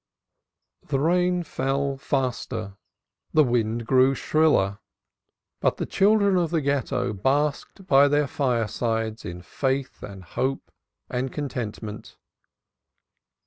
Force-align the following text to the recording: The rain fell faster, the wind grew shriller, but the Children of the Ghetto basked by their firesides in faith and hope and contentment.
The 0.87 0.99
rain 0.99 1.43
fell 1.43 1.95
faster, 1.95 2.75
the 3.35 3.43
wind 3.43 3.85
grew 3.85 4.15
shriller, 4.15 4.79
but 5.59 5.77
the 5.77 5.85
Children 5.85 6.37
of 6.37 6.49
the 6.49 6.59
Ghetto 6.59 7.13
basked 7.13 7.85
by 7.85 8.07
their 8.07 8.25
firesides 8.25 9.25
in 9.25 9.43
faith 9.43 10.01
and 10.01 10.23
hope 10.23 10.71
and 11.07 11.31
contentment. 11.31 12.17